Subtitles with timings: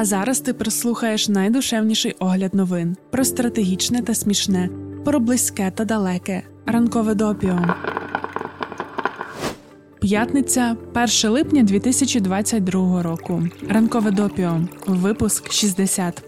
[0.00, 4.68] А зараз ти прослухаєш найдушевніший огляд новин про стратегічне та смішне,
[5.04, 6.42] про близьке та далеке.
[6.66, 7.58] Ранкове допіо.
[10.00, 10.76] П'ятниця,
[11.24, 13.42] 1 липня 2022 року.
[13.68, 14.60] Ранкове допіо.
[14.86, 16.22] Випуск 60.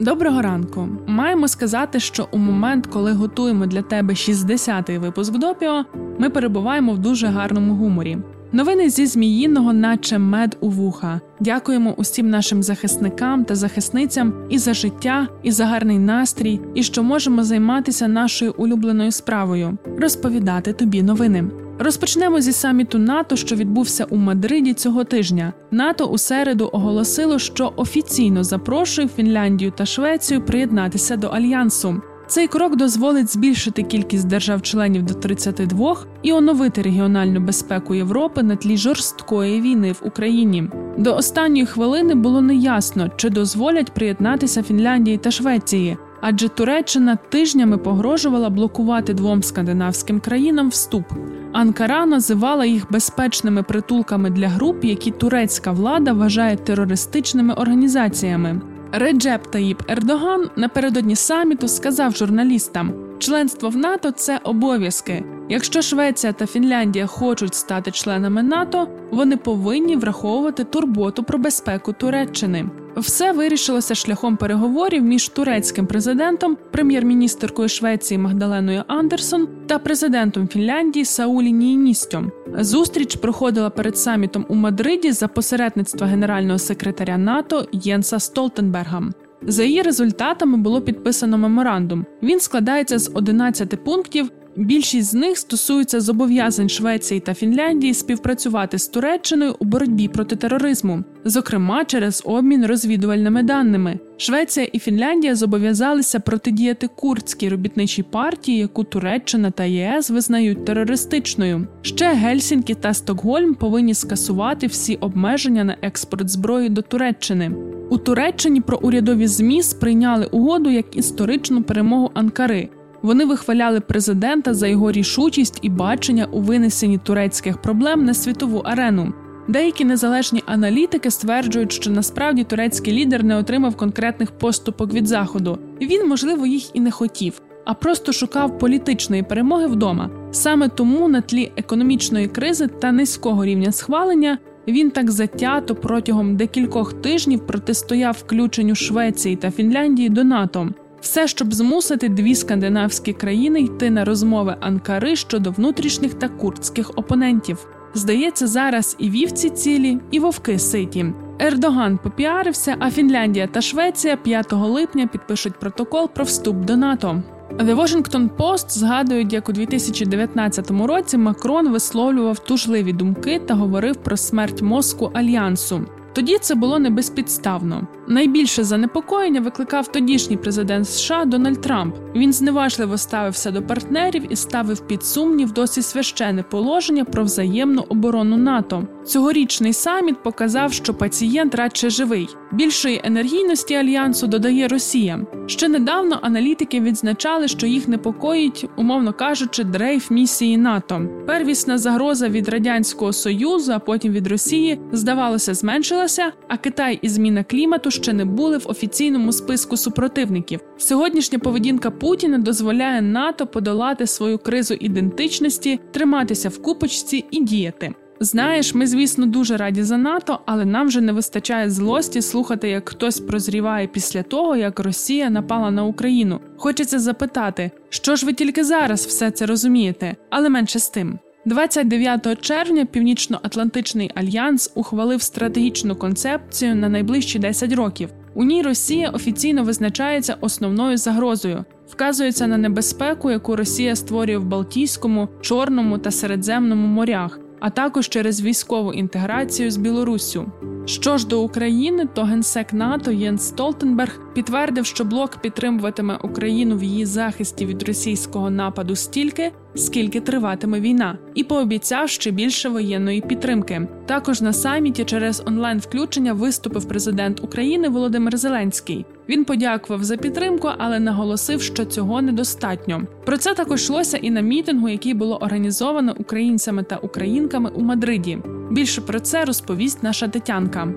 [0.00, 0.88] Доброго ранку.
[1.06, 5.84] Маємо сказати, що у момент, коли готуємо для тебе 60-й випуск допіо,
[6.18, 8.18] ми перебуваємо в дуже гарному гуморі.
[8.52, 11.20] Новини зі Зміїного, наче мед у вуха.
[11.40, 17.02] Дякуємо усім нашим захисникам та захисницям і за життя, і за гарний настрій, і що
[17.02, 21.44] можемо займатися нашою улюбленою справою розповідати тобі новини.
[21.78, 25.52] Розпочнемо зі саміту НАТО, що відбувся у Мадриді цього тижня.
[25.70, 32.02] НАТО у середу оголосило, що офіційно запрошує Фінляндію та Швецію приєднатися до альянсу.
[32.28, 38.76] Цей крок дозволить збільшити кількість держав-членів до 32 і оновити регіональну безпеку Європи на тлі
[38.76, 40.70] жорсткої війни в Україні.
[40.98, 48.50] До останньої хвилини було неясно, чи дозволять приєднатися Фінляндії та Швеції, адже Туреччина тижнями погрожувала
[48.50, 51.04] блокувати двом скандинавським країнам вступ.
[51.52, 58.60] Анкара називала їх безпечними притулками для груп, які турецька влада вважає терористичними організаціями.
[58.92, 65.24] Реджеп Таїб Ердоган напередодні саміту сказав журналістам: членство в НАТО це обов'язки.
[65.48, 72.64] Якщо Швеція та Фінляндія хочуть стати членами НАТО, вони повинні враховувати турботу про безпеку Туреччини.
[72.96, 81.52] Все вирішилося шляхом переговорів між турецьким президентом, прем'єр-міністеркою Швеції Магдаленою Андерсон та президентом Фінляндії Саулі
[81.52, 82.32] Ніїністьом.
[82.54, 89.02] Зустріч проходила перед самітом у Мадриді за посередництва генерального секретаря НАТО Єнса Столтенберга.
[89.42, 92.06] За її результатами було підписано меморандум.
[92.22, 98.88] Він складається з 11 пунктів, Більшість з них стосуються зобов'язань Швеції та Фінляндії співпрацювати з
[98.88, 103.98] Туреччиною у боротьбі проти тероризму, зокрема через обмін розвідувальними даними.
[104.16, 111.66] Швеція і Фінляндія зобов'язалися протидіяти курдській робітничій партії, яку Туреччина та ЄС визнають терористичною.
[111.82, 117.50] Ще Гельсінкі та Стокгольм повинні скасувати всі обмеження на експорт зброї до Туреччини.
[117.90, 122.68] У Туреччині про урядові змі сприйняли угоду як історичну перемогу Анкари.
[123.02, 129.12] Вони вихваляли президента за його рішучість і бачення у винесенні турецьких проблем на світову арену.
[129.48, 135.58] Деякі незалежні аналітики стверджують, що насправді турецький лідер не отримав конкретних поступок від заходу.
[135.80, 140.10] Він, можливо, їх і не хотів, а просто шукав політичної перемоги вдома.
[140.30, 144.38] Саме тому на тлі економічної кризи та низького рівня схвалення
[144.68, 150.68] він так затято протягом декількох тижнів протистояв включенню Швеції та Фінляндії до НАТО.
[151.00, 157.66] Все, щоб змусити дві скандинавські країни йти на розмови Анкари щодо внутрішніх та курдських опонентів.
[157.94, 161.06] Здається, зараз і вівці цілі, і вовки ситі.
[161.38, 167.22] Ердоган попіарився, а Фінляндія та Швеція 5 липня підпишуть протокол про вступ до НАТО.
[167.56, 174.16] The Washington Post згадують, як у 2019 році Макрон висловлював тужливі думки та говорив про
[174.16, 175.86] смерть мозку альянсу.
[176.18, 177.86] Тоді це було не безпідставно.
[178.08, 181.94] Найбільше занепокоєння викликав тодішній президент США Дональд Трамп.
[182.16, 188.36] Він зневажливо ставився до партнерів і ставив під сумнів досі священне положення про взаємну оборону
[188.36, 188.88] НАТО.
[189.06, 192.28] Цьогорічний саміт показав, що пацієнт радше живий.
[192.52, 195.20] Більшої енергійності альянсу додає Росія.
[195.46, 201.02] Ще недавно аналітики відзначали, що їх непокоїть, умовно кажучи, дрейф місії НАТО.
[201.26, 206.07] Первісна загроза від радянського союзу, а потім від Росії, здавалося, зменшилася.
[206.48, 210.60] А Китай і зміна клімату ще не були в офіційному списку супротивників.
[210.78, 217.94] Сьогоднішня поведінка Путіна дозволяє НАТО подолати свою кризу ідентичності, триматися в купочці і діяти.
[218.20, 222.88] Знаєш, ми, звісно, дуже раді за НАТО, але нам вже не вистачає злості слухати, як
[222.88, 226.40] хтось прозріває після того, як Росія напала на Україну.
[226.56, 231.18] Хочеться запитати, що ж ви тільки зараз все це розумієте, але менше з тим.
[231.48, 238.08] 29 червня Північно-Атлантичний альянс ухвалив стратегічну концепцію на найближчі 10 років.
[238.34, 245.28] У ній Росія офіційно визначається основною загрозою, вказується на небезпеку, яку Росія створює в Балтійському,
[245.40, 250.52] Чорному та Середземному морях а також через військову інтеграцію з Білоруссю.
[250.88, 256.82] Що ж до України, то генсек НАТО Єнс Столтенберг підтвердив, що блок підтримуватиме Україну в
[256.82, 263.88] її захисті від російського нападу стільки, скільки триватиме війна, і пообіцяв ще більше воєнної підтримки.
[264.06, 269.06] Також на саміті через онлайн включення виступив президент України Володимир Зеленський.
[269.28, 273.02] Він подякував за підтримку, але наголосив, що цього недостатньо.
[273.26, 278.38] Про це також йшлося і на мітингу, який було організовано українцями та українками у Мадриді.
[278.70, 280.88] Більше про це розповість наша Тетянка.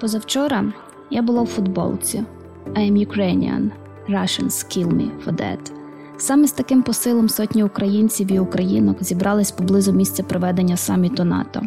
[0.00, 0.64] Позавчора
[1.10, 2.24] я була в футболці.
[2.74, 3.70] I am Ukrainian.
[4.08, 5.72] Russians kill me for that.
[6.16, 11.62] Саме з таким посилом сотні українців і українок зібрались поблизу місця проведення саміту НАТО.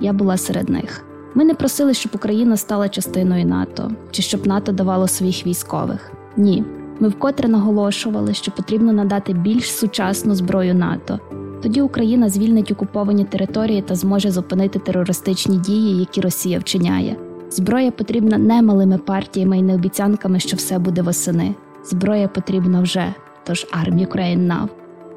[0.00, 1.04] Я була серед них.
[1.34, 6.12] Ми не просили, щоб Україна стала частиною НАТО чи щоб НАТО давало своїх військових.
[6.36, 6.64] Ні,
[7.00, 11.20] ми вкотре наголошували, що потрібно надати більш сучасну зброю НАТО.
[11.62, 17.16] Тоді Україна звільнить окуповані території та зможе зупинити терористичні дії, які Росія вчиняє.
[17.50, 21.54] Зброя потрібна не малими партіями і не обіцянками, що все буде восени.
[21.84, 23.14] Зброя потрібна вже.
[23.44, 24.68] Тож Arm Ukraine Now.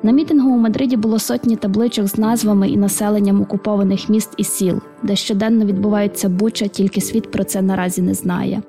[0.04, 4.80] На мітингу у Мадриді було сотні табличок з назвами і населенням окупованих міст і сіл,
[5.04, 8.62] де щоденно відбувається буча, тільки світ про це наразі не знає.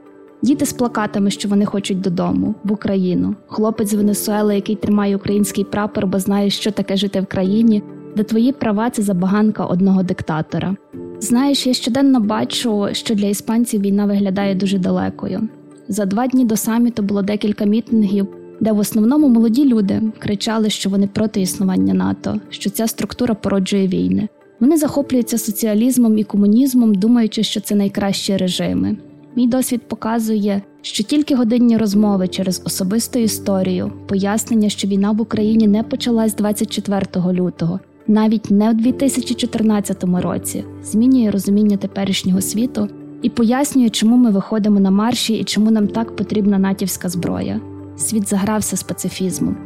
[0.43, 5.65] Діти з плакатами, що вони хочуть додому, в Україну, хлопець з Венесуели, який тримає український
[5.65, 7.83] прапор, бо знає, що таке жити в країні,
[8.17, 10.77] де твої права це забаганка одного диктатора.
[11.21, 15.49] Знаєш, я щоденно бачу, що для іспанців війна виглядає дуже далекою.
[15.89, 18.27] За два дні до саміту було декілька мітингів,
[18.61, 23.89] де в основному молоді люди кричали, що вони проти існування НАТО, що ця структура породжує
[23.89, 24.29] війни.
[24.61, 28.97] Вони захоплюються соціалізмом і комунізмом, думаючи, що це найкращі режими.
[29.37, 35.69] Мій досвід показує, що тільки годинні розмови через особисту історію, пояснення, що війна в Україні
[35.69, 42.89] не почалась 24 лютого, навіть не у 2014 році, змінює розуміння теперішнього світу
[43.23, 47.61] і пояснює, чому ми виходимо на марші і чому нам так потрібна натівська зброя.
[47.97, 49.57] Світ загрався з пацифізмом,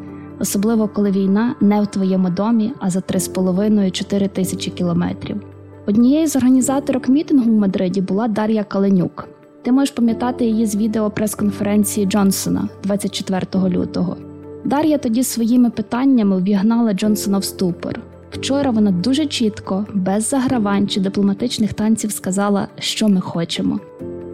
[0.40, 5.42] особливо коли війна не в твоєму домі, а за 3,5-4 тисячі кілометрів.
[5.86, 9.28] Однією з організаторок мітингу в Мадриді була Дар'я Каленюк.
[9.62, 14.16] Ти можеш пам'ятати її з відео прес-конференції Джонсона 24 лютого.
[14.64, 18.00] Дар'я тоді своїми питаннями ввігнала Джонсона в ступор.
[18.30, 23.80] Вчора вона дуже чітко, без загравань чи дипломатичних танців сказала, що ми хочемо.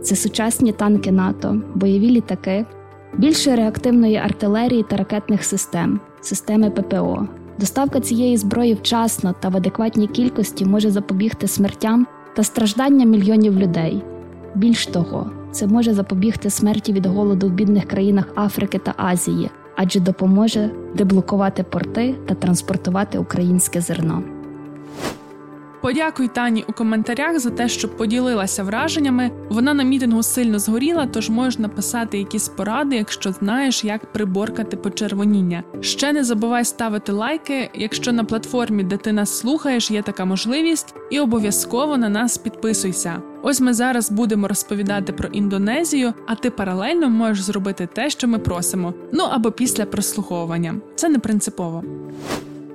[0.02, 2.66] Це сучасні танки НАТО, бойові літаки,
[3.18, 7.28] більше реактивної артилерії та ракетних систем, системи ППО.
[7.58, 14.02] Доставка цієї зброї вчасно та в адекватній кількості може запобігти смертям та стражданням мільйонів людей.
[14.56, 20.00] Більш того, це може запобігти смерті від голоду в бідних країнах Африки та Азії, адже
[20.00, 24.22] допоможе деблокувати порти та транспортувати українське зерно.
[25.82, 29.30] Подякуй Тані у коментарях за те, що поділилася враженнями.
[29.50, 35.62] Вона на мітингу сильно згоріла, тож можеш написати якісь поради, якщо знаєш, як приборкати почервоніння.
[35.80, 40.94] Ще не забувай ставити лайки, якщо на платформі, де ти нас слухаєш, є така можливість,
[41.10, 43.22] і обов'язково на нас підписуйся.
[43.48, 48.38] Ось ми зараз будемо розповідати про Індонезію, а ти паралельно можеш зробити те, що ми
[48.38, 48.94] просимо.
[49.12, 50.74] Ну або після прослуховування.
[50.94, 51.84] Це не принципово.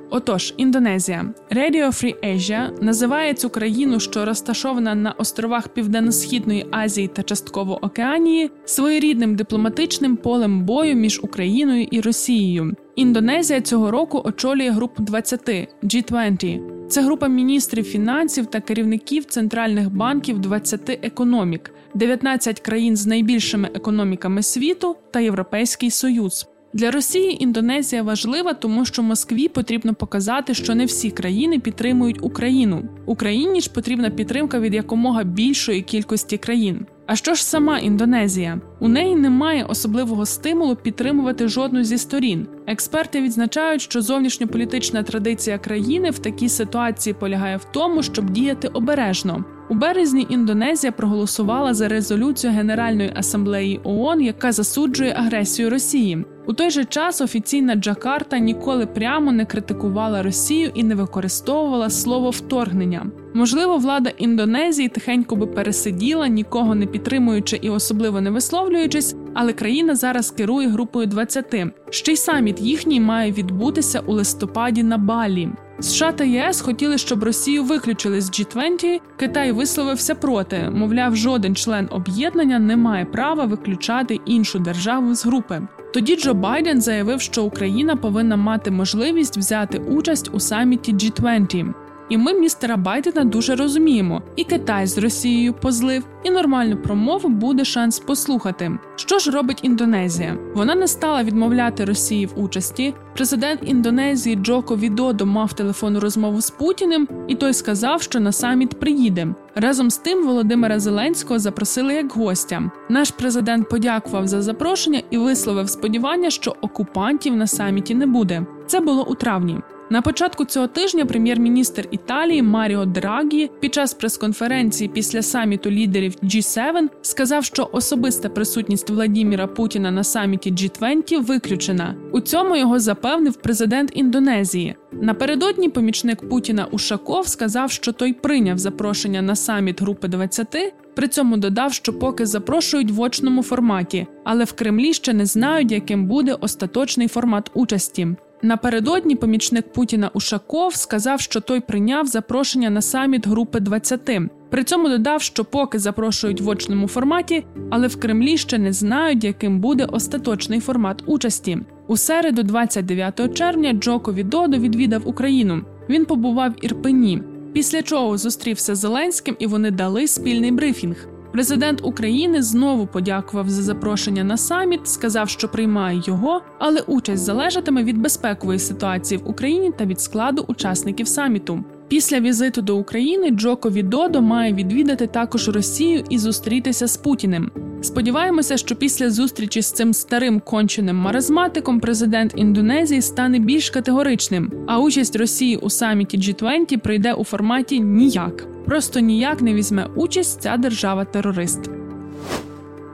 [0.09, 7.23] Отож, Індонезія Radio Free Asia називає цю країну, що розташована на островах Південно-Східної Азії та
[7.23, 12.73] частково Океанії, своєрідним дипломатичним полем бою між Україною і Росією.
[12.95, 15.49] Індонезія цього року очолює групу 20
[15.83, 16.80] G20.
[16.91, 24.43] Це група міністрів фінансів та керівників центральних банків 20 економік, 19 країн з найбільшими економіками
[24.43, 26.47] світу та Європейський Союз.
[26.73, 32.83] Для Росії Індонезія важлива, тому що Москві потрібно показати, що не всі країни підтримують Україну.
[33.05, 36.85] Україні ж потрібна підтримка від якомога більшої кількості країн.
[37.11, 38.59] А що ж сама Індонезія?
[38.79, 42.47] У неї немає особливого стимулу підтримувати жодну зі сторін.
[42.67, 49.45] Експерти відзначають, що зовнішньополітична традиція країни в такій ситуації полягає в тому, щоб діяти обережно.
[49.69, 56.25] У березні Індонезія проголосувала за резолюцію Генеральної асамблеї ООН, яка засуджує агресію Росії.
[56.51, 62.29] У той же час офіційна Джакарта ніколи прямо не критикувала Росію і не використовувала слово
[62.29, 63.05] вторгнення.
[63.33, 69.95] Можливо, влада Індонезії тихенько би пересиділа, нікого не підтримуючи і особливо не висловлюючись, але країна
[69.95, 71.55] зараз керує групою 20.
[71.89, 75.49] Ще й саміт їхній має відбутися у листопаді на Балі.
[75.81, 80.69] США та ЄС хотіли, щоб Росію виключили з G20, Китай висловився проти.
[80.69, 85.61] Мовляв, жоден член об'єднання не має права виключати іншу державу з групи.
[85.93, 91.73] Тоді Джо Байден заявив, що Україна повинна мати можливість взяти участь у саміті G20.
[92.11, 94.21] І ми містера Байдена дуже розуміємо.
[94.35, 98.71] І Китай з Росією позлив, і нормальну промову буде шанс послухати.
[98.95, 100.37] Що ж робить Індонезія?
[100.55, 102.93] Вона не стала відмовляти Росії в участі.
[103.15, 108.79] Президент Індонезії Джоко Відодо мав телефонну розмову з Путіним, і той сказав, що на саміт
[108.79, 109.27] приїде.
[109.55, 112.71] Разом з тим Володимира Зеленського запросили як гостя.
[112.89, 118.45] Наш президент подякував за запрошення і висловив сподівання, що окупантів на саміті не буде.
[118.67, 119.59] Це було у травні.
[119.91, 126.89] На початку цього тижня прем'єр-міністр Італії Маріо Драгі під час прес-конференції після саміту лідерів G7
[127.01, 131.95] сказав, що особиста присутність Владіміра Путіна на саміті G20 виключена.
[132.11, 134.75] У цьому його запевнив президент Індонезії.
[134.91, 141.37] Напередодні помічник Путіна Ушаков сказав, що той прийняв запрошення на саміт Групи 20, при цьому
[141.37, 146.33] додав, що поки запрошують в очному форматі, але в Кремлі ще не знають, яким буде
[146.33, 148.07] остаточний формат участі.
[148.43, 154.09] Напередодні помічник Путіна Ушаков сказав, що той прийняв запрошення на саміт Групи 20.
[154.49, 159.23] При цьому додав, що поки запрошують в очному форматі, але в Кремлі ще не знають,
[159.23, 161.57] яким буде остаточний формат участі.
[161.87, 165.61] У середу, 29 червня, Джоко Відодо відвідав Україну.
[165.89, 171.10] Він побував в Ірпені, після чого зустрівся з Зеленським і вони дали спільний брифінг.
[171.31, 177.83] Президент України знову подякував за запрошення на саміт, сказав, що приймає його, але участь залежатиме
[177.83, 181.63] від безпекової ситуації в Україні та від складу учасників саміту.
[181.87, 187.51] Після візиту до України Джоко Відодо має відвідати також Росію і зустрітися з Путіним.
[187.81, 194.79] Сподіваємося, що після зустрічі з цим старим конченим маразматиком президент Індонезії стане більш категоричним, а
[194.79, 198.50] участь Росії у саміті G20 прийде у форматі ніяк.
[198.71, 201.59] Просто ніяк не візьме участь ця держава-терорист.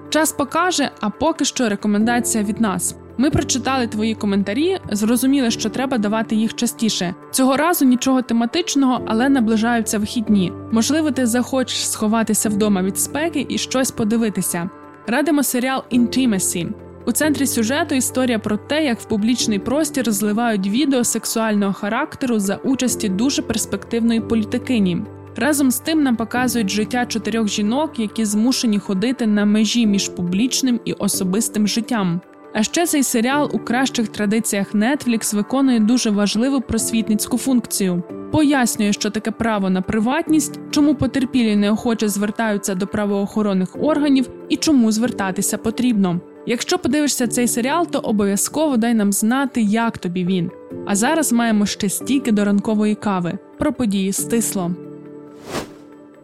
[0.10, 2.96] Час покаже, а поки що рекомендація від нас.
[3.18, 7.16] Ми прочитали твої коментарі, зрозуміли, що треба давати їх частіше.
[7.32, 10.54] Цього разу нічого тематичного, але наближаються вихідні.
[10.72, 14.70] Можливо, ти захочеш сховатися вдома від спеки і щось подивитися.
[15.08, 16.68] Радимо серіал Intimacy.
[17.06, 22.56] У центрі сюжету історія про те, як в публічний простір зливають відео сексуального характеру за
[22.56, 25.06] участі дуже перспективної політикині.
[25.38, 30.80] Разом з тим нам показують життя чотирьох жінок, які змушені ходити на межі між публічним
[30.86, 32.22] і особистим життям.
[32.54, 38.04] А ще цей серіал у кращих традиціях Netflix виконує дуже важливу просвітницьку функцію.
[38.32, 44.92] Пояснює, що таке право на приватність, чому потерпілі неохоче звертаються до правоохоронних органів і чому
[44.92, 46.22] звертатися потрібно.
[46.46, 50.52] Якщо подивишся цей серіал, то обов'язково дай нам знати, як тобі він.
[50.86, 53.38] А зараз маємо ще стільки до ранкової кави.
[53.60, 54.87] Про події стисло.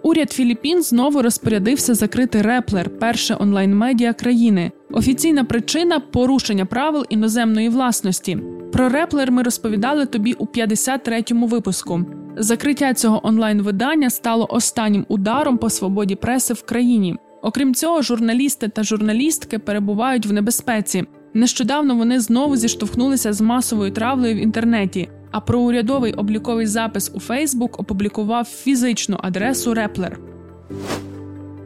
[0.03, 4.71] Уряд Філіппін знову розпорядився закрити Реплер, перше онлайн-медіа країни.
[4.91, 8.37] Офіційна причина порушення правил іноземної власності.
[8.73, 12.05] Про Реплер ми розповідали тобі у 53-му випуску.
[12.37, 17.15] Закриття цього онлайн-видання стало останнім ударом по свободі преси в країні.
[17.41, 21.03] Окрім цього, журналісти та журналістки перебувають в небезпеці.
[21.33, 25.09] Нещодавно вони знову зіштовхнулися з масовою травлею в інтернеті.
[25.33, 30.19] А про урядовий обліковий запис у Фейсбук опублікував фізичну адресу Реплер.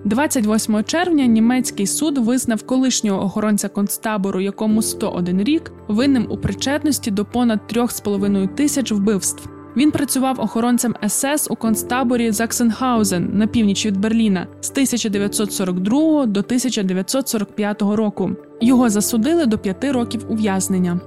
[0.05, 7.25] 28 червня німецький суд визнав колишнього охоронця концтабору, якому 101 рік, винним у причетності до
[7.25, 9.49] понад 3,5 тисяч вбивств.
[9.77, 17.81] Він працював охоронцем СС у концтаборі Заксенхаузен на північ від Берліна з 1942 до 1945
[17.81, 18.31] року.
[18.61, 20.99] Його засудили до п'яти років ув'язнення.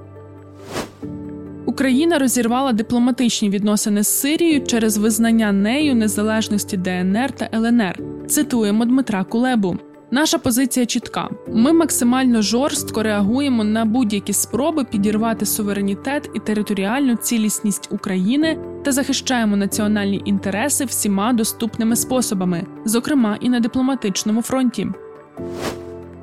[1.71, 7.99] Україна розірвала дипломатичні відносини з Сирією через визнання нею незалежності ДНР та ЛНР.
[8.27, 9.77] Цитуємо Дмитра Кулебу.
[10.11, 17.87] Наша позиція чітка: ми максимально жорстко реагуємо на будь-які спроби підірвати суверенітет і територіальну цілісність
[17.91, 24.87] України та захищаємо національні інтереси всіма доступними способами, зокрема і на дипломатичному фронті.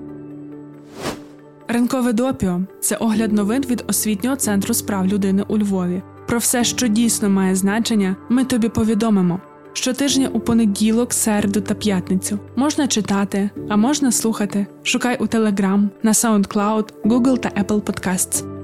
[1.69, 6.03] Ранкове допіо це огляд новин від освітнього центру справ людини у Львові.
[6.29, 9.41] Про все, що дійсно має значення, ми тобі повідомимо.
[9.73, 14.67] Щотижня у понеділок, середу та п'ятницю можна читати, а можна слухати.
[14.83, 18.56] Шукай у Telegram, на SoundCloud, Google та Apple Podcasts.